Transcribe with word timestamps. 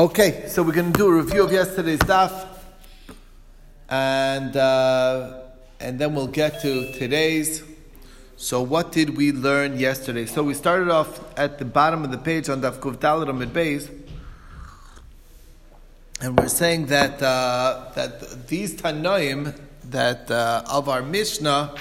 Okay, 0.00 0.44
so 0.48 0.62
we're 0.62 0.72
going 0.72 0.94
to 0.94 0.98
do 0.98 1.08
a 1.08 1.12
review 1.12 1.44
of 1.44 1.52
yesterday's 1.52 1.98
daf, 1.98 2.48
and 3.86 4.56
uh, 4.56 5.42
and 5.78 5.98
then 5.98 6.14
we'll 6.14 6.26
get 6.26 6.62
to 6.62 6.90
today's. 6.92 7.62
So, 8.38 8.62
what 8.62 8.92
did 8.92 9.14
we 9.14 9.30
learn 9.30 9.78
yesterday? 9.78 10.24
So, 10.24 10.42
we 10.42 10.54
started 10.54 10.88
off 10.88 11.20
at 11.38 11.58
the 11.58 11.66
bottom 11.66 12.02
of 12.02 12.10
the 12.10 12.16
page 12.16 12.48
on 12.48 12.62
daf 12.62 12.78
kuf 12.78 12.96
dalet 12.96 13.28
amid 13.28 13.52
beis, 13.52 13.90
and 16.22 16.38
we're 16.38 16.48
saying 16.48 16.86
that 16.86 17.22
uh, 17.22 17.90
that 17.94 18.48
these 18.48 18.80
tanoim 18.80 19.54
that 19.90 20.30
uh, 20.30 20.62
of 20.66 20.88
our 20.88 21.02
mishnah 21.02 21.74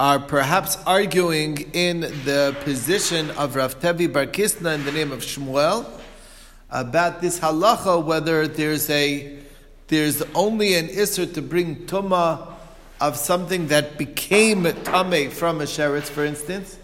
are 0.00 0.18
perhaps 0.18 0.78
arguing 0.84 1.58
in 1.74 2.00
the 2.00 2.56
position 2.64 3.30
of 3.42 3.54
Rav 3.54 3.78
Tevi 3.78 4.12
Bar 4.12 4.26
Kisna 4.26 4.74
in 4.74 4.84
the 4.84 4.90
name 4.90 5.12
of 5.12 5.20
Shmuel 5.20 5.99
about 6.70 7.20
this 7.20 7.40
halacha 7.40 8.04
whether 8.04 8.46
there's 8.46 8.88
a 8.90 9.38
there's 9.88 10.22
only 10.34 10.74
an 10.74 10.86
isser 10.88 11.32
to 11.34 11.42
bring 11.42 11.74
tuma 11.86 12.46
of 13.00 13.16
something 13.16 13.68
that 13.68 13.96
became 13.96 14.62
tame 14.62 15.30
from 15.30 15.60
a 15.60 15.64
sheretz, 15.64 16.04
for 16.04 16.24
instance, 16.24 16.78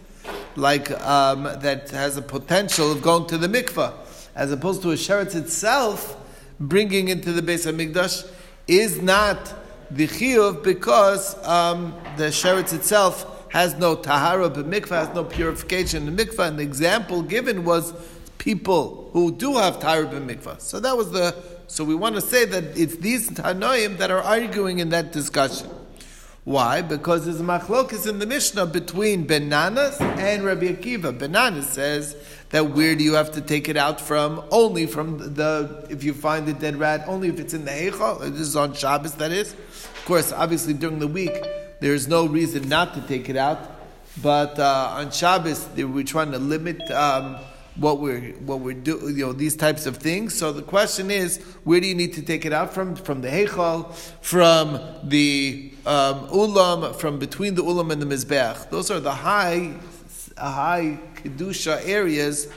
like 0.56 0.90
um, 1.02 1.44
that 1.60 1.90
has 1.90 2.16
a 2.16 2.22
potential 2.22 2.90
of 2.90 3.02
going 3.02 3.26
to 3.28 3.38
the 3.38 3.46
mikvah, 3.46 3.92
as 4.34 4.50
opposed 4.50 4.82
to 4.82 4.90
a 4.90 4.94
sheretz 4.94 5.34
itself 5.34 6.16
bringing 6.58 7.08
into 7.08 7.32
the 7.32 7.42
Beis 7.42 7.70
HaMikdash 7.70 8.28
is 8.66 9.00
not 9.02 9.54
the 9.90 10.08
chiyuv 10.08 10.64
because 10.64 11.36
um, 11.46 11.94
the 12.16 12.24
sheretz 12.24 12.72
itself 12.72 13.46
has 13.52 13.76
no 13.76 13.94
tahara, 13.94 14.48
but 14.48 14.68
mikvah 14.68 15.06
has 15.06 15.14
no 15.14 15.22
purification 15.22 16.16
the 16.16 16.24
mikvah. 16.24 16.56
The 16.56 16.62
example 16.62 17.22
given 17.22 17.64
was 17.64 17.92
people 18.38 19.10
who 19.12 19.32
do 19.32 19.56
have 19.56 19.78
Tayyib 19.78 20.12
and 20.12 20.28
Mikvah. 20.28 20.60
So 20.60 20.80
that 20.80 20.96
was 20.96 21.10
the, 21.10 21.34
so 21.66 21.84
we 21.84 21.94
want 21.94 22.14
to 22.14 22.20
say 22.20 22.44
that 22.44 22.78
it's 22.78 22.96
these 22.96 23.30
Tanoim 23.30 23.98
that 23.98 24.10
are 24.10 24.22
arguing 24.22 24.78
in 24.78 24.90
that 24.90 25.12
discussion. 25.12 25.70
Why? 26.44 26.80
Because 26.80 27.24
there's 27.24 27.40
a 27.40 27.42
machlokas 27.42 28.08
in 28.08 28.20
the 28.20 28.26
Mishnah 28.26 28.66
between 28.66 29.26
Ben 29.26 29.50
Nanas 29.50 30.00
and 30.00 30.44
Rabbi 30.44 30.66
Akiva. 30.66 31.18
Ben 31.18 31.32
Nanas 31.32 31.64
says 31.64 32.14
that 32.50 32.70
where 32.70 32.94
do 32.94 33.02
you 33.02 33.14
have 33.14 33.32
to 33.32 33.40
take 33.40 33.68
it 33.68 33.76
out 33.76 34.00
from? 34.00 34.44
Only 34.52 34.86
from 34.86 35.34
the, 35.34 35.86
if 35.90 36.04
you 36.04 36.14
find 36.14 36.46
the 36.46 36.52
dead 36.52 36.76
rat, 36.76 37.02
only 37.08 37.28
if 37.28 37.40
it's 37.40 37.52
in 37.52 37.64
the 37.64 37.72
Heichal. 37.72 38.20
This 38.20 38.42
is 38.42 38.54
on 38.54 38.74
Shabbos, 38.74 39.14
that 39.14 39.32
is. 39.32 39.54
Of 39.54 40.02
course, 40.04 40.30
obviously 40.30 40.72
during 40.72 41.00
the 41.00 41.08
week, 41.08 41.36
there's 41.80 42.06
no 42.06 42.26
reason 42.26 42.68
not 42.68 42.94
to 42.94 43.00
take 43.00 43.28
it 43.28 43.36
out. 43.36 43.58
But 44.22 44.56
uh, 44.60 44.94
on 44.98 45.10
Shabbos, 45.10 45.68
we're 45.76 46.04
trying 46.04 46.30
to 46.30 46.38
limit 46.38 46.80
um, 46.92 47.38
what 47.76 48.00
we're 48.00 48.32
what 48.40 48.60
we're 48.60 48.74
doing, 48.74 49.16
you 49.16 49.26
know, 49.26 49.32
these 49.32 49.56
types 49.56 49.86
of 49.86 49.98
things. 49.98 50.34
So 50.34 50.52
the 50.52 50.62
question 50.62 51.10
is, 51.10 51.38
where 51.64 51.80
do 51.80 51.86
you 51.86 51.94
need 51.94 52.14
to 52.14 52.22
take 52.22 52.44
it 52.44 52.52
out 52.52 52.72
from? 52.72 52.96
From 52.96 53.20
the 53.20 53.28
heichal, 53.28 53.94
from 54.22 54.80
the 55.04 55.72
um, 55.84 56.28
ulam, 56.28 56.94
from 56.96 57.18
between 57.18 57.54
the 57.54 57.62
ulam 57.62 57.92
and 57.92 58.00
the 58.00 58.06
mizbeach. 58.06 58.70
Those 58.70 58.90
are 58.90 59.00
the 59.00 59.12
high 59.12 59.74
high 60.38 60.98
kedusha 61.16 61.86
areas 61.86 62.48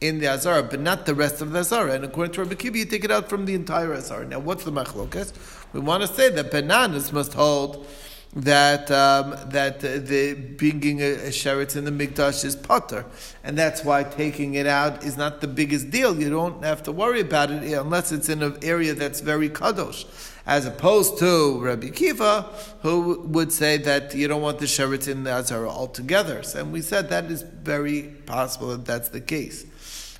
in 0.00 0.18
the 0.18 0.26
azara, 0.26 0.62
but 0.62 0.80
not 0.80 1.06
the 1.06 1.14
rest 1.14 1.40
of 1.40 1.52
the 1.52 1.60
azara. 1.60 1.92
And 1.92 2.04
according 2.04 2.32
to 2.34 2.42
Rabbi 2.42 2.54
Kibi, 2.54 2.76
you 2.78 2.84
take 2.84 3.04
it 3.04 3.10
out 3.10 3.28
from 3.28 3.44
the 3.46 3.54
entire 3.54 3.94
azara. 3.94 4.26
Now, 4.26 4.40
what's 4.40 4.64
the 4.64 4.72
machlokas? 4.72 5.32
We 5.72 5.80
want 5.80 6.02
to 6.02 6.08
say 6.08 6.28
that 6.30 6.50
Ben 6.50 6.68
Nanas 6.68 7.12
must 7.12 7.32
hold 7.34 7.86
that 8.34 8.90
um, 8.90 9.36
that 9.50 9.80
the 9.80 10.34
bringing 10.56 11.00
a, 11.02 11.12
a 11.12 11.28
sheretz 11.28 11.76
in 11.76 11.84
the 11.84 11.90
mikdash 11.90 12.44
is 12.44 12.56
patur, 12.56 13.04
and 13.44 13.58
that's 13.58 13.84
why 13.84 14.04
taking 14.04 14.54
it 14.54 14.66
out 14.66 15.04
is 15.04 15.16
not 15.18 15.42
the 15.42 15.46
biggest 15.46 15.90
deal. 15.90 16.18
You 16.18 16.30
don't 16.30 16.64
have 16.64 16.82
to 16.84 16.92
worry 16.92 17.20
about 17.20 17.50
it 17.50 17.62
unless 17.72 18.10
it's 18.10 18.30
in 18.30 18.42
an 18.42 18.56
area 18.62 18.94
that's 18.94 19.20
very 19.20 19.50
kadosh, 19.50 20.06
as 20.46 20.64
opposed 20.64 21.18
to 21.18 21.60
Rabbi 21.60 21.90
Kiva, 21.90 22.48
who 22.80 23.20
would 23.20 23.52
say 23.52 23.76
that 23.78 24.14
you 24.14 24.28
don't 24.28 24.42
want 24.42 24.60
the 24.60 24.66
sheretz 24.66 25.08
in 25.08 25.24
the 25.24 25.32
azara 25.32 25.68
altogether. 25.68 26.42
And 26.56 26.72
we 26.72 26.80
said 26.80 27.10
that 27.10 27.26
is 27.26 27.42
very 27.42 28.04
possible 28.24 28.68
that 28.68 28.86
that's 28.86 29.10
the 29.10 29.20
case. 29.20 29.66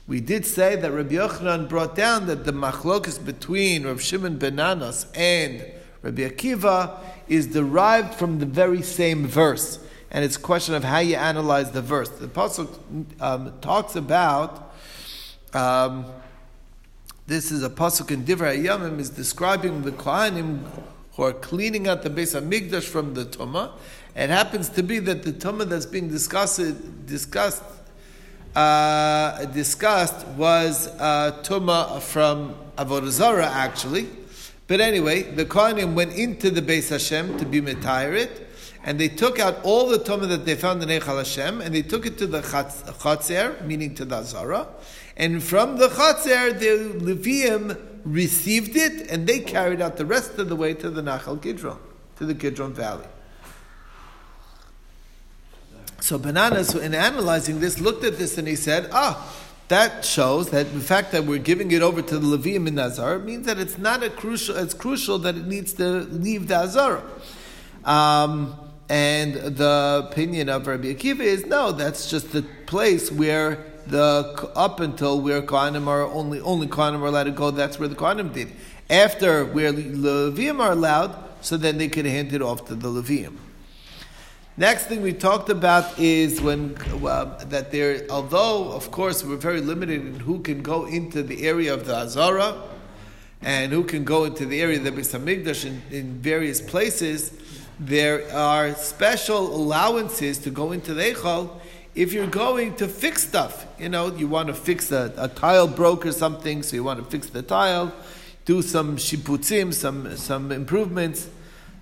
We 0.07 0.21
did 0.21 0.45
say 0.45 0.77
that 0.77 0.91
Rabbi 0.91 1.15
Yochanan 1.15 1.69
brought 1.69 1.95
down 1.95 2.27
that 2.27 2.45
the 2.45 2.53
machlokas 2.53 3.25
between 3.25 3.87
Rav 3.87 4.03
Shimon 4.03 4.37
ben 4.37 4.57
Nanas 4.57 5.07
and 5.17 5.65
Rabbi 6.03 6.23
Akiva 6.23 6.99
is 7.29 7.47
derived 7.47 8.15
from 8.15 8.39
the 8.39 8.47
very 8.47 8.83
same 8.83 9.27
verse. 9.27 9.79
And 10.11 10.25
it's 10.25 10.37
a 10.37 10.41
question 10.41 10.75
of 10.75 10.85
how 10.85 10.99
you 10.99 11.17
analyze 11.17 11.71
the 11.71 11.81
verse. 11.81 12.09
The 12.11 12.27
Apostle 12.27 12.69
um, 13.21 13.55
talks 13.61 13.97
about, 13.97 14.75
um, 15.55 16.05
this 17.27 17.51
is 17.51 17.63
a 17.63 17.71
Pasuk 17.71 18.11
in 18.11 18.25
Divrei 18.25 18.63
Yamim, 18.63 18.99
is 18.99 19.11
describing 19.11 19.83
the 19.83 19.93
Kohanim 19.93 20.65
who 21.15 21.23
are 21.23 21.33
cleaning 21.33 21.89
out 21.89 22.03
the 22.03 22.11
Beis 22.11 22.39
HaMikdash 22.39 22.85
from 22.85 23.15
the 23.15 23.25
Tumah. 23.25 23.73
It 24.15 24.29
happens 24.29 24.69
to 24.71 24.83
be 24.83 24.99
that 24.99 25.23
the 25.23 25.33
Tumah 25.33 25.69
that's 25.69 25.87
being 25.87 26.09
discussed, 26.09 27.07
discussed 27.07 27.63
uh, 28.55 29.47
discussed 29.47 30.27
was 30.29 30.89
uh, 30.99 31.41
Tumah 31.43 32.03
from 32.03 32.55
Avodah 32.77 33.09
Zarah, 33.09 33.47
actually. 33.47 34.09
But 34.67 34.81
anyway, 34.81 35.23
the 35.23 35.45
Kohanim 35.45 35.95
went 35.95 36.13
into 36.13 36.51
the 36.51 36.63
Beis 36.63 36.89
Hashem 36.89 37.39
to 37.39 37.45
be 37.45 37.61
metired, 37.61 38.31
and 38.85 38.99
they 38.99 39.09
took 39.09 39.39
out 39.39 39.63
all 39.65 39.89
the 39.89 39.99
tumah 39.99 40.29
that 40.29 40.47
they 40.47 40.55
found 40.55 40.83
in 40.83 40.89
Eichal 40.89 41.19
Hashem, 41.19 41.61
and 41.61 41.75
they 41.75 41.83
took 41.83 42.07
it 42.07 42.19
to 42.19 42.27
the 42.27 42.41
Chatzer, 42.41 43.65
meaning 43.67 43.95
to 43.97 44.05
the 44.05 44.17
Azara, 44.17 44.69
and 45.17 45.43
from 45.43 45.77
the 45.77 45.89
Chatzer, 45.89 46.59
the 46.59 46.99
Levium 47.05 47.79
received 48.05 48.77
it, 48.77 49.11
and 49.11 49.27
they 49.27 49.41
carried 49.41 49.81
out 49.81 49.97
the 49.97 50.07
rest 50.07 50.39
of 50.39 50.49
the 50.49 50.57
way 50.57 50.75
to 50.75 50.91
the 50.91 51.03
Nachal 51.03 51.41
Kidron, 51.41 51.79
to 52.17 52.25
the 52.25 52.35
Kidron 52.35 52.73
Valley. 52.73 53.07
So 56.01 56.19
Ben 56.19 56.35
Nanas, 56.35 56.81
in 56.81 56.95
analyzing 56.97 57.61
this, 57.61 57.79
looked 57.79 58.03
at 58.03 58.19
this 58.19 58.37
and 58.37 58.49
he 58.49 58.57
said, 58.57 58.89
ah, 58.91 59.33
that 59.73 60.05
shows 60.05 60.51
that 60.51 60.71
the 60.75 60.81
fact 60.81 61.13
that 61.13 61.25
we're 61.25 61.39
giving 61.39 61.71
it 61.71 61.81
over 61.81 62.03
to 62.03 62.19
the 62.19 62.37
Levium 62.37 62.69
in 62.69 62.75
Nazar 62.75 63.19
means 63.19 63.47
that 63.47 63.59
it's 63.59 63.79
not 63.79 64.03
a 64.03 64.11
crucial. 64.11 64.55
It's 64.57 64.75
crucial 64.75 65.19
that 65.21 65.35
it 65.35 65.47
needs 65.47 65.73
to 65.75 66.01
leave 66.01 66.49
the 66.49 66.57
Azara. 66.57 67.03
Um, 67.85 68.55
and 68.91 69.35
the 69.35 70.07
opinion 70.11 70.51
of 70.51 70.67
Rabbi 70.67 70.93
Akiva 70.93 71.21
is 71.21 71.47
no, 71.47 71.73
that's 71.73 72.11
just 72.11 72.33
the 72.33 72.43
place 72.67 73.11
where 73.11 73.65
the 73.87 74.51
up 74.55 74.81
until 74.81 75.21
where 75.21 75.41
Kohanim 75.41 75.87
are 75.87 76.05
only 76.05 76.41
only 76.41 76.67
Kohanim 76.67 77.01
are 77.01 77.07
allowed 77.07 77.25
to 77.25 77.31
go. 77.31 77.51
That's 77.51 77.79
where 77.79 77.89
the 77.89 77.95
Kohanim 77.95 78.35
did. 78.35 78.53
After 78.91 79.47
where 79.47 79.73
Levium 79.73 80.61
are 80.61 80.73
allowed, 80.73 81.17
so 81.41 81.57
then 81.57 81.79
they 81.79 81.89
could 81.89 82.05
hand 82.05 82.35
it 82.35 82.43
off 82.43 82.67
to 82.67 82.75
the 82.75 82.89
Levium. 82.89 83.39
Next 84.59 84.85
thing 84.85 85.01
we 85.01 85.15
talked 85.15 85.49
about 85.49 85.99
is 85.99 86.43
when 86.43 86.75
that 86.75 87.69
there, 87.71 88.05
although 88.11 88.71
of 88.73 88.91
course 88.91 89.25
we're 89.25 89.37
very 89.37 89.63
limited 89.63 90.03
in 90.03 90.21
who 90.21 90.41
can 90.41 90.61
go 90.61 90.85
into 90.85 91.23
the 91.23 91.47
area 91.47 91.73
of 91.73 91.87
the 91.87 91.97
Azara 91.97 92.63
and 93.41 93.73
who 93.73 93.83
can 93.83 94.05
go 94.05 94.25
into 94.25 94.45
the 94.45 94.61
area 94.61 94.77
of 94.77 94.85
the 94.85 94.91
Beis 94.93 95.65
in, 95.65 95.81
in 95.91 96.19
various 96.19 96.61
places, 96.61 97.33
there 97.81 98.31
are 98.31 98.75
special 98.75 99.57
allowances 99.57 100.37
to 100.41 100.51
go 100.51 100.73
into 100.73 100.93
the 100.93 101.03
Echol 101.03 101.59
if 101.95 102.13
you're 102.13 102.27
going 102.27 102.75
to 102.77 102.89
fix 102.89 103.27
stuff. 103.27 103.67
You 103.79 103.89
know, 103.89 104.15
you 104.15 104.29
want 104.29 104.49
to 104.49 104.55
fix 104.55 104.93
a, 104.93 105.15
a 105.17 105.29
tile 105.29 105.67
broke 105.67 106.05
or 106.05 106.13
something, 106.13 106.63
so 106.63 106.77
you 106.77 106.85
want 106.85 107.03
to 107.03 107.11
fix 107.11 107.31
the 107.31 107.41
tile, 107.41 107.91
do 108.45 108.61
some 108.61 108.99
shiputzim, 108.99 109.73
some 109.73 110.15
some 110.19 110.53
improvements. 110.53 111.31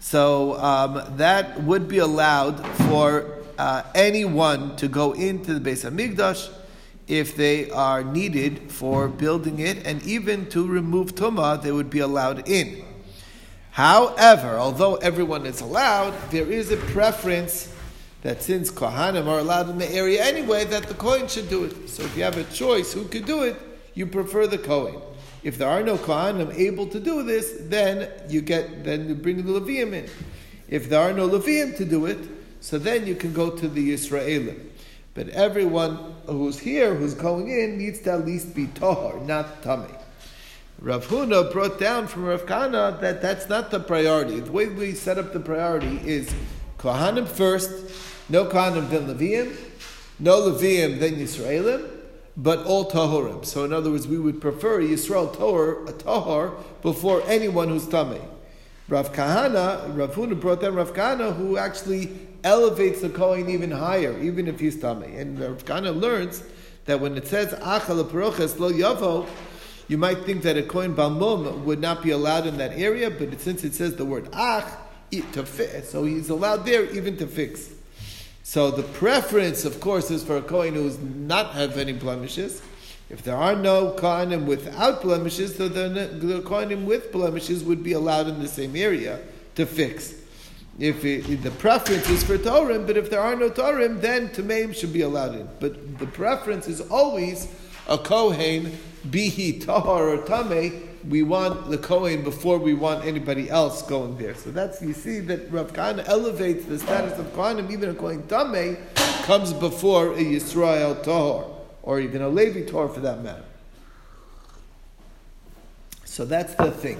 So 0.00 0.58
um, 0.58 1.16
that 1.18 1.62
would 1.62 1.86
be 1.86 1.98
allowed 1.98 2.66
for 2.88 3.38
uh, 3.58 3.82
anyone 3.94 4.74
to 4.76 4.88
go 4.88 5.12
into 5.12 5.58
the 5.58 5.70
Beis 5.70 5.88
HaMikdash 5.88 6.50
if 7.06 7.36
they 7.36 7.70
are 7.70 8.02
needed 8.02 8.70
for 8.70 9.08
building 9.08 9.58
it, 9.58 9.84
and 9.84 10.02
even 10.04 10.48
to 10.48 10.66
remove 10.66 11.14
tuma, 11.14 11.60
they 11.60 11.70
would 11.70 11.90
be 11.90 11.98
allowed 11.98 12.48
in. 12.48 12.84
However, 13.72 14.58
although 14.58 14.94
everyone 14.96 15.44
is 15.44 15.60
allowed, 15.60 16.14
there 16.30 16.50
is 16.50 16.70
a 16.70 16.76
preference 16.76 17.74
that 18.22 18.42
since 18.42 18.70
Kohanim 18.70 19.26
are 19.26 19.40
allowed 19.40 19.68
in 19.70 19.78
the 19.78 19.90
area 19.90 20.22
anyway, 20.22 20.64
that 20.66 20.84
the 20.84 20.94
Kohen 20.94 21.26
should 21.28 21.50
do 21.50 21.64
it. 21.64 21.88
So 21.88 22.04
if 22.04 22.16
you 22.16 22.22
have 22.22 22.36
a 22.36 22.44
choice 22.44 22.92
who 22.92 23.04
could 23.06 23.26
do 23.26 23.42
it, 23.42 23.56
you 23.94 24.06
prefer 24.06 24.46
the 24.46 24.58
Kohen. 24.58 25.00
If 25.42 25.56
there 25.56 25.68
are 25.68 25.82
no 25.82 25.96
Kohanim 25.96 26.54
able 26.54 26.86
to 26.88 27.00
do 27.00 27.22
this, 27.22 27.56
then 27.62 28.10
you 28.28 28.42
get 28.42 28.84
then 28.84 29.08
you 29.08 29.14
bring 29.14 29.38
the 29.38 29.60
Levium 29.60 29.92
in. 29.92 30.08
If 30.68 30.88
there 30.88 31.00
are 31.00 31.12
no 31.12 31.28
Levium 31.28 31.76
to 31.78 31.84
do 31.84 32.06
it, 32.06 32.18
so 32.60 32.78
then 32.78 33.06
you 33.06 33.14
can 33.14 33.32
go 33.32 33.50
to 33.50 33.68
the 33.68 33.92
Israelim. 33.92 34.66
But 35.14 35.28
everyone 35.30 36.14
who's 36.26 36.58
here, 36.58 36.94
who's 36.94 37.14
going 37.14 37.48
in, 37.48 37.78
needs 37.78 38.00
to 38.00 38.12
at 38.12 38.26
least 38.26 38.54
be 38.54 38.66
Tohar, 38.66 39.26
not 39.26 39.62
Tami. 39.62 39.96
Rav 40.80 41.06
Huna 41.08 41.52
brought 41.52 41.78
down 41.78 42.06
from 42.06 42.24
Rav 42.24 42.46
Kahana 42.46 43.00
that 43.00 43.20
that's 43.20 43.48
not 43.48 43.70
the 43.70 43.80
priority. 43.80 44.40
The 44.40 44.50
way 44.50 44.66
we 44.66 44.92
set 44.92 45.18
up 45.18 45.32
the 45.32 45.40
priority 45.40 46.00
is 46.04 46.32
Kohanim 46.78 47.28
first, 47.28 47.70
no 48.30 48.46
Kohanim 48.46 48.88
then 48.88 49.06
Levium, 49.06 49.54
no 50.18 50.40
Levium 50.40 50.98
then 50.98 51.16
Yisraelim, 51.16 51.99
but 52.36 52.64
all 52.66 52.90
tahorim. 52.90 53.44
So 53.44 53.64
in 53.64 53.72
other 53.72 53.90
words, 53.90 54.06
we 54.06 54.18
would 54.18 54.40
prefer 54.40 54.80
Yisrael 54.80 55.34
tahor, 55.34 55.88
a 55.88 55.92
tahor 55.92 56.54
before 56.82 57.22
anyone 57.26 57.68
who's 57.68 57.86
tamei. 57.86 58.22
Rav 58.88 59.12
Kahana, 59.12 59.96
Rav 59.96 60.14
Huna 60.14 60.38
brought 60.38 60.60
down 60.60 60.74
Rav 60.74 60.92
Kahana, 60.92 61.34
who 61.36 61.56
actually 61.56 62.10
elevates 62.42 63.00
the 63.02 63.08
Kohen 63.08 63.48
even 63.48 63.70
higher, 63.70 64.18
even 64.18 64.48
if 64.48 64.58
he's 64.58 64.76
tamei. 64.76 65.18
And 65.18 65.38
Rav 65.38 65.64
Kahana 65.64 65.98
learns 65.98 66.42
that 66.86 67.00
when 67.00 67.16
it 67.16 67.26
says 67.26 67.52
Achal 67.54 68.02
Paroches 68.04 68.58
Lo 68.58 68.72
Yavo, 68.72 69.28
you 69.86 69.98
might 69.98 70.24
think 70.24 70.42
that 70.42 70.56
a 70.56 70.62
Kohen 70.62 70.94
Balmum 70.94 71.64
would 71.64 71.80
not 71.80 72.02
be 72.02 72.10
allowed 72.10 72.46
in 72.46 72.58
that 72.58 72.72
area, 72.72 73.10
but 73.10 73.40
since 73.40 73.64
it 73.64 73.74
says 73.74 73.96
the 73.96 74.04
word 74.04 74.28
Ach, 74.32 74.64
to 75.10 75.44
fix, 75.44 75.88
so 75.88 76.04
he's 76.04 76.30
allowed 76.30 76.64
there 76.64 76.84
even 76.84 77.16
to 77.16 77.26
fix. 77.26 77.70
So 78.50 78.72
the 78.72 78.82
preference, 78.82 79.64
of 79.64 79.78
course, 79.78 80.10
is 80.10 80.24
for 80.24 80.36
a 80.36 80.42
Kohen 80.42 80.74
who 80.74 80.82
does 80.82 80.98
not 80.98 81.52
have 81.52 81.78
any 81.78 81.92
blemishes. 81.92 82.60
If 83.08 83.22
there 83.22 83.36
are 83.36 83.54
no 83.54 83.92
Kohanim 83.92 84.44
without 84.44 85.02
blemishes, 85.02 85.54
so 85.56 85.68
then 85.68 85.94
the 85.94 86.40
Kohanim 86.40 86.84
with 86.84 87.12
blemishes 87.12 87.62
would 87.62 87.84
be 87.84 87.92
allowed 87.92 88.26
in 88.26 88.40
the 88.40 88.48
same 88.48 88.74
area 88.74 89.20
to 89.54 89.66
fix. 89.66 90.14
If, 90.80 91.04
it, 91.04 91.44
the 91.44 91.52
preference 91.52 92.10
is 92.10 92.24
for 92.24 92.38
Torim, 92.38 92.88
but 92.88 92.96
if 92.96 93.08
there 93.08 93.20
are 93.20 93.36
no 93.36 93.50
Torim, 93.50 94.00
then 94.00 94.30
Tameim 94.30 94.74
should 94.74 94.92
be 94.92 95.02
allowed 95.02 95.36
in. 95.36 95.48
But 95.60 96.00
the 96.00 96.06
preference 96.06 96.66
is 96.66 96.80
always 96.80 97.46
a 97.86 97.98
Kohen, 97.98 98.76
be 99.12 99.28
he 99.28 99.60
Tahar 99.60 100.08
or 100.08 100.18
Tameh, 100.24 100.89
we 101.08 101.22
want 101.22 101.70
the 101.70 101.78
Kohen 101.78 102.22
before 102.22 102.58
we 102.58 102.74
want 102.74 103.04
anybody 103.04 103.48
else 103.48 103.82
going 103.82 104.16
there. 104.18 104.34
So 104.34 104.50
that's, 104.50 104.82
you 104.82 104.92
see 104.92 105.20
that 105.20 105.50
Rav 105.50 105.72
Kahana 105.72 106.06
elevates 106.08 106.66
the 106.66 106.78
status 106.78 107.18
of 107.18 107.26
Kohanim, 107.34 107.70
even 107.70 107.90
a 107.90 107.94
Kohen 107.94 108.22
Tameh 108.24 108.78
comes 109.24 109.52
before 109.52 110.12
a 110.12 110.18
Yisrael 110.18 111.02
Tahor, 111.02 111.50
or 111.82 112.00
even 112.00 112.22
a 112.22 112.28
Levi 112.28 112.62
Tahor 112.70 112.92
for 112.92 113.00
that 113.00 113.22
matter. 113.22 113.44
So 116.04 116.24
that's 116.24 116.54
the 116.54 116.70
thing. 116.70 116.98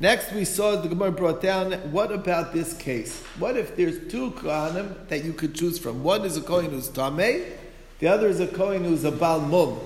Next, 0.00 0.32
we 0.32 0.46
saw 0.46 0.76
the 0.76 0.88
Gemara 0.88 1.12
brought 1.12 1.42
down. 1.42 1.72
What 1.92 2.10
about 2.10 2.54
this 2.54 2.72
case? 2.72 3.22
What 3.38 3.58
if 3.58 3.76
there's 3.76 4.10
two 4.10 4.30
kohanim 4.30 5.06
that 5.08 5.24
you 5.24 5.34
could 5.34 5.54
choose 5.54 5.78
from? 5.78 6.02
One 6.02 6.24
is 6.24 6.38
a 6.38 6.40
kohen 6.40 6.70
who's 6.70 6.88
tamei, 6.88 7.52
the 7.98 8.08
other 8.08 8.28
is 8.28 8.40
a 8.40 8.46
kohen 8.46 8.82
who's 8.82 9.04
a 9.04 9.12
bal 9.12 9.40
mum. 9.40 9.78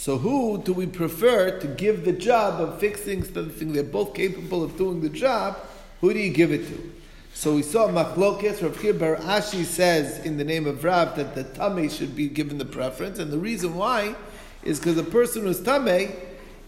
So 0.00 0.16
who 0.16 0.56
do 0.56 0.72
we 0.72 0.86
prefer 0.86 1.60
to 1.60 1.66
give 1.66 2.06
the 2.06 2.12
job 2.14 2.58
of 2.58 2.80
fixing 2.80 3.22
something? 3.22 3.74
They're 3.74 3.82
both 3.82 4.14
capable 4.14 4.64
of 4.64 4.78
doing 4.78 5.02
the 5.02 5.10
job. 5.10 5.58
Who 6.00 6.14
do 6.14 6.18
you 6.18 6.32
give 6.32 6.52
it 6.52 6.66
to? 6.68 6.92
So 7.34 7.56
we 7.56 7.60
saw 7.60 7.86
Machlokes, 7.86 8.62
Rav 8.62 8.78
Chir 8.78 9.20
Ashi 9.20 9.62
says 9.62 10.24
in 10.24 10.38
the 10.38 10.42
name 10.42 10.66
of 10.66 10.84
Rav 10.84 11.16
that 11.16 11.34
the 11.34 11.44
Tameh 11.44 11.90
should 11.94 12.16
be 12.16 12.28
given 12.28 12.56
the 12.56 12.64
preference, 12.64 13.18
and 13.18 13.30
the 13.30 13.36
reason 13.36 13.74
why 13.74 14.14
is 14.62 14.80
because 14.80 14.96
the 14.96 15.02
person 15.02 15.42
who's 15.42 15.60
Tameh 15.60 16.16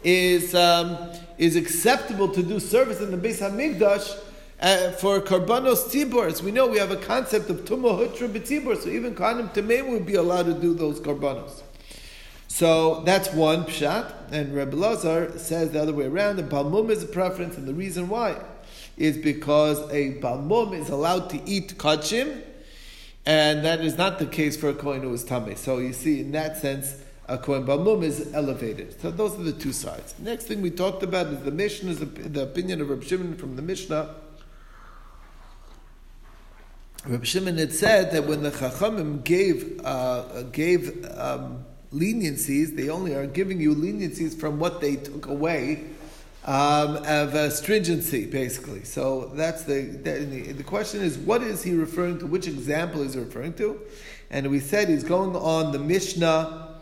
is, 0.04 0.54
um, 0.54 0.98
is 1.38 1.56
acceptable 1.56 2.28
to 2.28 2.42
do 2.42 2.60
service 2.60 3.00
in 3.00 3.10
the 3.10 3.16
Beis 3.16 3.38
HaMikdash 3.38 4.14
uh, 4.60 4.90
for 4.90 5.22
Karbanos 5.22 5.88
Tzibur. 5.88 6.42
we 6.42 6.52
know 6.52 6.66
we 6.66 6.76
have 6.76 6.90
a 6.90 6.96
concept 6.96 7.48
of 7.48 7.64
Tumah 7.64 7.98
Hutra 7.98 8.28
B'Tzibur, 8.28 8.76
so 8.76 8.90
even 8.90 9.14
Kanim 9.14 9.54
Tameh 9.54 9.88
would 9.90 10.04
be 10.04 10.16
allowed 10.16 10.44
to 10.44 10.52
do 10.52 10.74
those 10.74 11.00
Karbanos. 11.00 11.62
So 12.52 13.00
that's 13.06 13.32
one 13.32 13.64
pshat, 13.64 14.30
and 14.30 14.54
Rebbe 14.54 14.76
Lazar 14.76 15.38
says 15.38 15.70
the 15.70 15.80
other 15.80 15.94
way 15.94 16.04
around. 16.04 16.36
The 16.36 16.42
balmum 16.42 16.90
is 16.90 17.02
a 17.02 17.06
preference, 17.06 17.56
and 17.56 17.66
the 17.66 17.72
reason 17.72 18.10
why 18.10 18.38
is 18.98 19.16
because 19.16 19.78
a 19.90 20.20
balmum 20.20 20.78
is 20.78 20.90
allowed 20.90 21.30
to 21.30 21.40
eat 21.46 21.78
kachim, 21.78 22.42
and 23.24 23.64
that 23.64 23.80
is 23.80 23.96
not 23.96 24.18
the 24.18 24.26
case 24.26 24.54
for 24.54 24.68
a 24.68 24.74
kohen 24.74 25.00
who 25.00 25.14
is 25.14 25.24
tameh. 25.24 25.56
So 25.56 25.78
you 25.78 25.94
see, 25.94 26.20
in 26.20 26.32
that 26.32 26.58
sense, 26.58 26.94
a 27.26 27.38
kohen 27.38 27.64
balmum 27.64 28.02
is 28.02 28.34
elevated. 28.34 29.00
So 29.00 29.10
those 29.10 29.32
are 29.40 29.44
the 29.44 29.54
two 29.54 29.72
sides. 29.72 30.14
Next 30.18 30.44
thing 30.44 30.60
we 30.60 30.70
talked 30.70 31.02
about 31.02 31.28
is 31.28 31.42
the 31.44 31.50
Mishnah, 31.50 31.92
is 31.92 32.00
the 32.00 32.42
opinion 32.42 32.82
of 32.82 32.90
Reb 32.90 33.02
Shimon 33.02 33.34
from 33.34 33.56
the 33.56 33.62
Mishnah. 33.62 34.14
Reb 37.06 37.24
Shimon 37.24 37.56
had 37.56 37.72
said 37.72 38.12
that 38.12 38.26
when 38.26 38.42
the 38.42 38.50
Chachamim 38.50 39.24
gave 39.24 39.80
uh, 39.82 40.42
gave 40.42 41.06
um, 41.16 41.64
leniencies, 41.94 42.74
they 42.76 42.88
only 42.88 43.14
are 43.14 43.26
giving 43.26 43.60
you 43.60 43.74
leniencies 43.74 44.38
from 44.38 44.58
what 44.58 44.80
they 44.80 44.96
took 44.96 45.26
away 45.26 45.84
um, 46.44 46.96
of 46.96 47.34
uh, 47.34 47.50
stringency, 47.50 48.26
basically. 48.26 48.84
So 48.84 49.30
that's 49.34 49.64
the, 49.64 49.82
the, 49.82 50.52
the 50.52 50.64
question 50.64 51.02
is, 51.02 51.18
what 51.18 51.42
is 51.42 51.62
he 51.62 51.74
referring 51.74 52.18
to? 52.18 52.26
Which 52.26 52.48
example 52.48 53.02
is 53.02 53.14
he 53.14 53.20
referring 53.20 53.54
to? 53.54 53.80
And 54.30 54.50
we 54.50 54.60
said 54.60 54.88
he's 54.88 55.04
going 55.04 55.36
on 55.36 55.72
the 55.72 55.78
Mishnah 55.78 56.76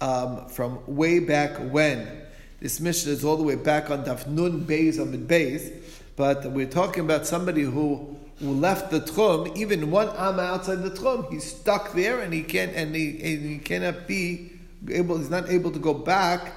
um, 0.00 0.48
from 0.48 0.80
way 0.86 1.20
back 1.20 1.56
when. 1.72 2.22
This 2.60 2.80
Mishnah 2.80 3.12
is 3.12 3.24
all 3.24 3.36
the 3.36 3.42
way 3.42 3.56
back 3.56 3.90
on 3.90 4.04
Daf 4.04 4.26
Nun 4.26 4.64
Beis 4.64 4.98
Amid 4.98 5.28
Beis, 5.28 5.72
but 6.16 6.50
we're 6.50 6.66
talking 6.66 7.04
about 7.04 7.26
somebody 7.26 7.62
who 7.62 8.16
who 8.40 8.52
left 8.52 8.90
the 8.90 9.00
tchum, 9.00 9.56
even 9.56 9.90
one 9.90 10.08
am 10.16 10.40
outside 10.40 10.82
the 10.82 10.90
tchum, 10.90 11.30
he's 11.32 11.44
stuck 11.44 11.92
there 11.92 12.20
and 12.20 12.32
he 12.32 12.42
can't 12.42 12.74
and 12.74 12.94
he, 12.94 13.10
and 13.10 13.48
he 13.48 13.58
cannot 13.58 14.06
be 14.06 14.53
able, 14.90 15.18
he's 15.18 15.30
not 15.30 15.48
able 15.48 15.70
to 15.70 15.78
go 15.78 15.94
back 15.94 16.52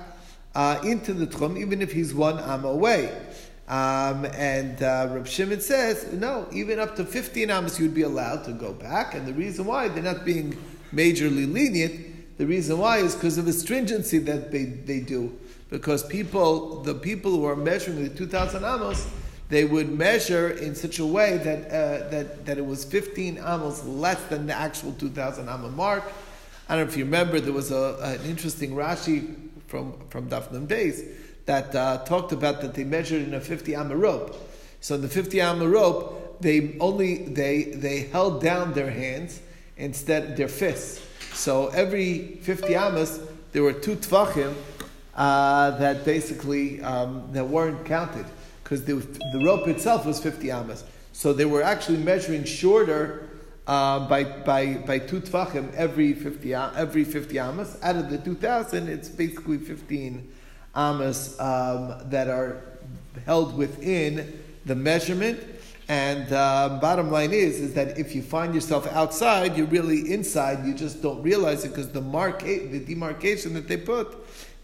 uh, 0.55 0.79
into 0.83 1.13
the 1.13 1.27
Tchum, 1.27 1.59
even 1.59 1.81
if 1.81 1.91
he's 1.91 2.13
one 2.13 2.39
am 2.39 2.65
away. 2.65 3.15
Um, 3.67 4.25
and 4.33 4.81
uh, 4.81 5.09
Reb 5.11 5.27
Shimon 5.27 5.59
says, 5.59 6.11
no, 6.13 6.47
even 6.53 6.79
up 6.79 6.95
to 6.95 7.03
15 7.03 7.49
amos 7.49 7.79
you'd 7.79 7.93
be 7.93 8.03
allowed 8.03 8.45
to 8.45 8.53
go 8.53 8.71
back. 8.73 9.13
And 9.13 9.27
the 9.27 9.33
reason 9.33 9.65
why 9.65 9.89
they're 9.89 10.01
not 10.01 10.23
being 10.23 10.57
majorly 10.93 11.51
lenient, 11.51 12.37
the 12.37 12.45
reason 12.45 12.77
why 12.77 12.99
is 12.99 13.13
because 13.13 13.37
of 13.37 13.45
the 13.45 13.53
stringency 13.53 14.19
that 14.19 14.51
they, 14.51 14.63
they 14.63 15.01
do. 15.01 15.37
Because 15.69 16.05
people, 16.05 16.81
the 16.83 16.95
people 16.95 17.31
who 17.31 17.43
are 17.45 17.57
measuring 17.57 18.01
the 18.01 18.09
2,000 18.09 18.63
amos, 18.63 19.05
they 19.49 19.65
would 19.65 19.89
measure 19.89 20.51
in 20.51 20.73
such 20.73 20.99
a 20.99 21.05
way 21.05 21.37
that, 21.37 21.67
uh, 21.67 22.09
that, 22.09 22.45
that 22.45 22.57
it 22.57 22.65
was 22.65 22.85
15 22.85 23.37
amos 23.37 23.83
less 23.83 24.21
than 24.25 24.47
the 24.47 24.53
actual 24.53 24.93
2,000 24.93 25.47
amos 25.49 25.75
mark. 25.75 26.03
I 26.69 26.75
don't 26.75 26.85
know 26.85 26.91
if 26.91 26.97
you 26.97 27.05
remember, 27.05 27.39
there 27.39 27.53
was 27.53 27.71
a, 27.71 27.97
an 28.01 28.29
interesting 28.29 28.71
Rashi 28.71 29.35
from, 29.67 29.93
from 30.09 30.29
Dafnam 30.29 30.67
Days 30.67 31.01
that 31.45 31.73
uh, 31.73 31.99
talked 31.99 32.33
about 32.33 32.59
that 32.61 32.73
they 32.73 32.83
measured 32.83 33.21
in 33.21 33.33
a 33.33 33.39
50 33.39 33.73
amma 33.73 33.95
rope. 33.95 34.35
So 34.81 34.95
in 34.95 35.01
the 35.01 35.07
50 35.07 35.39
amma 35.39 35.67
rope, 35.67 36.41
they 36.41 36.77
only, 36.79 37.19
they, 37.19 37.63
they 37.63 38.01
held 38.01 38.41
down 38.41 38.73
their 38.73 38.91
hands 38.91 39.41
instead 39.77 40.35
their 40.35 40.49
fists. 40.49 41.01
So 41.33 41.67
every 41.67 42.37
50 42.41 42.75
amas, 42.75 43.21
there 43.53 43.63
were 43.63 43.73
two 43.73 43.95
tvachim 43.95 44.53
uh, 45.15 45.71
that 45.77 46.03
basically 46.03 46.81
um, 46.81 47.29
that 47.31 47.47
weren't 47.47 47.85
counted 47.85 48.25
because 48.63 48.83
the, 48.83 48.95
the 48.95 49.41
rope 49.45 49.69
itself 49.69 50.05
was 50.05 50.19
50 50.19 50.51
amas. 50.51 50.83
So 51.13 51.31
they 51.31 51.45
were 51.45 51.63
actually 51.63 51.99
measuring 51.99 52.43
shorter 52.43 53.29
uh, 53.67 54.07
by, 54.07 54.23
by, 54.23 54.75
by 54.75 54.97
two 54.97 55.19
tvachim 55.19 55.73
every 55.73 56.13
50, 56.13 56.53
every 56.53 57.03
50 57.03 57.39
amas. 57.39 57.77
Out 57.83 57.97
of 57.97 58.09
the 58.09 58.17
2,000, 58.17 58.87
it's 58.87 59.09
basically 59.09 59.57
15 59.57 60.31
amas 60.73 61.39
um, 61.39 62.01
that 62.09 62.29
are 62.29 62.63
held 63.25 63.57
within 63.57 64.41
the 64.65 64.75
measurement. 64.75 65.39
And 65.89 66.31
uh, 66.33 66.79
bottom 66.81 67.11
line 67.11 67.31
is, 67.31 67.59
is 67.59 67.73
that 67.73 67.97
if 67.97 68.15
you 68.15 68.21
find 68.21 68.53
yourself 68.55 68.87
outside, 68.87 69.57
you're 69.57 69.67
really 69.67 70.13
inside. 70.13 70.65
You 70.65 70.73
just 70.73 71.01
don't 71.01 71.21
realize 71.21 71.63
it 71.63 71.69
because 71.69 71.91
the 71.91 72.01
mark, 72.01 72.43
the 72.43 72.83
demarcation 72.85 73.53
that 73.53 73.67
they 73.67 73.77
put, 73.77 74.15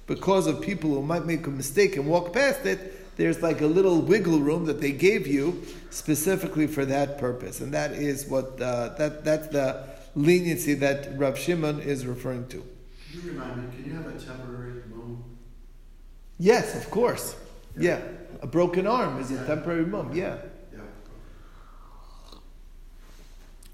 because 0.07 0.47
of 0.47 0.61
people 0.61 0.89
who 0.89 1.01
might 1.01 1.25
make 1.25 1.47
a 1.47 1.49
mistake 1.49 1.95
and 1.95 2.07
walk 2.07 2.33
past 2.33 2.65
it, 2.65 3.02
there's 3.15 3.41
like 3.41 3.61
a 3.61 3.67
little 3.67 4.01
wiggle 4.01 4.39
room 4.39 4.65
that 4.65 4.81
they 4.81 4.91
gave 4.91 5.27
you 5.27 5.63
specifically 5.89 6.67
for 6.67 6.85
that 6.85 7.17
purpose, 7.17 7.61
and 7.61 7.73
that 7.73 7.91
is 7.91 8.25
what 8.27 8.61
uh, 8.61 8.89
that 8.97 9.23
that's 9.23 9.47
the 9.47 9.83
leniency 10.15 10.73
that 10.75 11.17
Rav 11.17 11.37
Shimon 11.37 11.79
is 11.79 12.05
referring 12.05 12.47
to. 12.49 12.63
Can 13.11 13.21
you 13.21 13.31
remind 13.31 13.57
me? 13.57 13.75
Can 13.75 13.85
you 13.85 13.95
have 13.97 14.07
a 14.07 14.19
temporary 14.19 14.81
mum? 14.93 15.23
Yes, 16.39 16.75
of 16.75 16.89
course. 16.89 17.35
Yeah, 17.77 17.97
yeah. 17.97 18.01
a 18.41 18.47
broken 18.47 18.87
arm 18.87 19.19
is 19.19 19.31
a 19.31 19.45
temporary 19.45 19.85
mum. 19.85 20.11
Yeah. 20.13 20.37
yeah. 20.71 20.79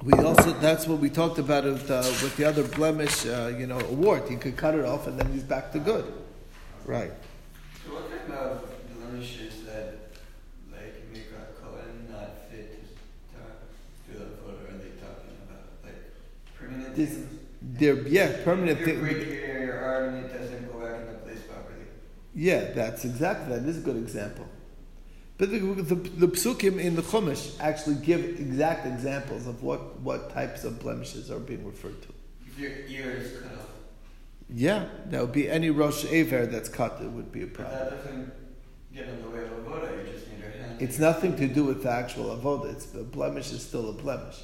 We 0.04 0.14
also 0.14 0.54
that's 0.54 0.88
what 0.88 1.00
we 1.00 1.10
talked 1.10 1.40
about 1.40 1.66
with, 1.66 1.92
uh, 1.92 1.98
with 2.24 2.38
the 2.38 2.46
other 2.46 2.64
blemish, 2.64 3.26
uh, 3.26 3.54
you 3.58 3.68
know, 3.68 3.80
a 3.80 3.94
wart. 3.94 4.32
You 4.32 4.38
could 4.38 4.56
cut 4.56 4.76
it 4.76 4.86
off 4.86 5.08
and 5.08 5.20
then 5.20 5.32
he's 5.34 5.44
back 5.44 5.74
to 5.74 5.80
good. 5.80 6.12
Right. 6.86 7.12
So 7.86 7.94
what 7.96 8.10
kind 8.10 8.32
of 8.32 8.70
blemishes 8.96 9.64
that 9.66 10.16
like 10.72 11.04
make 11.12 11.28
a 11.36 11.62
Kohen 11.62 12.08
not 12.10 12.50
fit 12.50 12.80
to 12.82 13.38
talk 13.38 13.60
to 14.08 14.18
the 14.18 14.38
photo 14.38 14.56
are 14.56 14.78
they 14.78 14.96
talking 15.04 15.36
about? 15.44 15.68
Like 15.84 16.14
permanent 17.00 17.10
this, 17.10 17.30
things? 17.30 17.40
They're 17.62 18.08
yeah, 18.08 18.44
permanent 18.44 18.80
things. 18.80 19.00
break 19.00 19.18
here 19.28 19.66
your 19.66 19.80
arm 19.80 20.16
and 20.16 20.26
it 20.26 20.34
doesn't 20.38 20.72
go 20.72 20.80
back 20.80 21.02
into 21.02 21.14
place 21.20 21.40
properly. 21.42 21.86
Yeah, 22.34 22.72
that's 22.72 23.06
exactly 23.06 23.58
that 23.58 23.68
is 23.68 23.78
a 23.78 23.82
good 23.82 23.98
example. 23.98 24.48
But 25.38 25.52
the, 25.52 25.60
the, 25.60 25.96
the 25.96 26.28
psukim 26.28 26.80
in 26.80 26.96
the 26.96 27.02
Chumash 27.02 27.58
actually 27.62 27.96
give 27.96 28.20
exact 28.22 28.86
examples 28.86 29.48
of 29.48 29.64
what, 29.64 29.98
what 30.02 30.34
types 30.34 30.66
of 30.66 30.80
blemishes 30.80 31.32
are 31.32 31.40
being 31.40 31.66
referred 31.66 32.02
to. 32.02 32.10
If 32.46 32.60
your 32.60 32.72
ear 32.72 33.12
is 33.12 33.32
cut 33.42 33.54
off. 33.54 33.68
Yeah, 34.50 34.88
that 35.06 35.22
would 35.22 35.32
be 35.32 35.50
any 35.50 35.70
Rosh 35.70 36.04
Aver 36.06 36.46
that's 36.46 36.68
cut. 36.68 37.00
It 37.02 37.10
would 37.10 37.32
be 37.32 37.44
a 37.44 37.46
But 37.46 37.54
problem. 37.56 37.80
that 37.80 38.04
doesn't 38.04 38.34
get 38.94 39.08
in 39.08 39.22
the 39.22 39.30
way 39.30 39.44
of 39.44 39.52
a 39.54 39.62
voda. 39.62 39.92
You 39.96 40.12
just 40.12 40.28
need 40.30 40.40
your 40.40 40.50
hand. 40.50 40.82
It's 40.82 41.00
nothing 41.00 41.38
to 41.38 41.48
do 41.48 41.64
with 41.64 41.84
the 41.84 41.92
actual 41.92 42.36
avoda. 42.36 42.74
It's 42.74 42.88
the 42.88 43.04
blemish 43.04 43.52
is 43.52 43.62
still 43.66 43.90
a 43.90 43.94
blemish. 43.94 44.40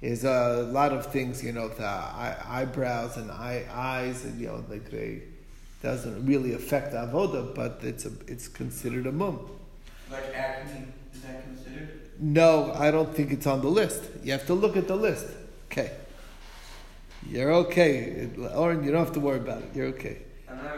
There's 0.00 0.24
a 0.24 0.68
lot 0.70 0.92
of 0.92 1.06
things, 1.06 1.42
you 1.42 1.52
know, 1.52 1.68
the 1.68 1.86
eye, 1.86 2.36
eyebrows 2.46 3.16
and 3.16 3.30
eye, 3.30 3.64
eyes, 3.72 4.24
and 4.24 4.38
you 4.38 4.48
know, 4.48 4.64
like 4.68 4.90
they 4.90 5.22
doesn't 5.82 6.26
really 6.26 6.52
affect 6.52 6.92
the 6.92 6.98
avoda, 6.98 7.54
but 7.54 7.80
it's 7.82 8.04
a, 8.04 8.12
it's 8.26 8.48
considered 8.48 9.06
a 9.06 9.12
mum. 9.12 9.40
Like 10.10 10.34
acne, 10.34 10.88
is 11.14 11.22
that 11.22 11.42
considered? 11.44 12.00
No, 12.18 12.72
I 12.74 12.90
don't 12.90 13.14
think 13.14 13.32
it's 13.32 13.46
on 13.46 13.62
the 13.62 13.68
list. 13.68 14.02
You 14.22 14.32
have 14.32 14.46
to 14.46 14.54
look 14.54 14.76
at 14.76 14.88
the 14.88 14.96
list. 14.96 15.26
Okay, 15.66 15.92
you're 17.26 17.52
okay, 17.52 18.28
Oren. 18.54 18.84
You 18.84 18.92
don't 18.92 19.04
have 19.04 19.14
to 19.14 19.20
worry 19.20 19.38
about 19.38 19.62
it. 19.62 19.70
You're 19.74 19.88
okay. 19.88 20.18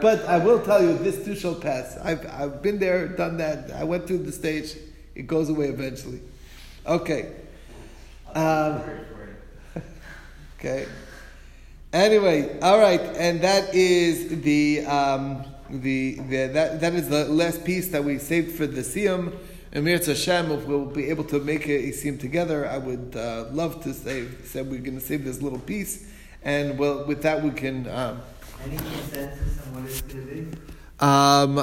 But 0.01 0.25
I 0.25 0.37
will 0.37 0.59
tell 0.59 0.81
you, 0.81 0.97
this 0.97 1.23
too 1.25 1.35
shall 1.35 1.55
pass. 1.55 1.97
I've, 2.03 2.25
I've 2.27 2.61
been 2.61 2.79
there, 2.79 3.07
done 3.07 3.37
that. 3.37 3.71
I 3.71 3.83
went 3.83 4.07
through 4.07 4.19
the 4.19 4.31
stage. 4.31 4.75
It 5.15 5.27
goes 5.27 5.49
away 5.49 5.67
eventually. 5.67 6.21
Okay. 6.85 7.33
Um, 8.37 8.79
worried 8.79 9.05
for 9.07 9.79
you. 9.79 9.83
Okay. 10.59 10.85
Anyway, 11.93 12.59
all 12.61 12.79
right, 12.79 13.01
and 13.17 13.41
that 13.41 13.73
is 13.73 14.41
the 14.41 14.85
um, 14.85 15.43
the, 15.69 16.15
the 16.29 16.47
that 16.47 16.81
that 16.81 16.93
is 16.93 17.09
the 17.09 17.25
last 17.25 17.63
piece 17.65 17.87
that 17.89 18.03
we 18.03 18.17
saved 18.19 18.55
for 18.55 18.67
the 18.67 18.81
siyum. 18.81 19.33
And 19.71 19.83
Mir 19.83 19.97
Hashem, 19.97 20.51
if 20.51 20.65
we'll 20.65 20.85
be 20.85 21.09
able 21.09 21.23
to 21.25 21.39
make 21.39 21.67
a, 21.67 21.89
a 21.89 21.91
siyum 21.91 22.19
together, 22.19 22.67
I 22.67 22.77
would 22.77 23.15
uh, 23.15 23.45
love 23.51 23.81
to 23.83 23.93
save. 23.93 24.41
Said 24.45 24.69
we're 24.69 24.79
going 24.81 24.99
to 24.99 25.05
save 25.05 25.23
this 25.25 25.41
little 25.41 25.59
piece, 25.59 26.07
and 26.43 26.77
well, 26.77 27.05
with 27.05 27.21
that 27.23 27.41
we 27.41 27.51
can. 27.51 27.87
Um, 27.89 28.21
Any 28.63 28.77
consensus 28.77 29.65
on 29.65 29.73
what 29.75 29.89
it's 29.89 30.01
going 30.01 30.27
to 30.27 30.33
be? 30.33 30.57
um, 30.99 31.57